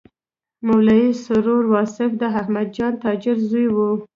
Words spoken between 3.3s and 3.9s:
زوی و.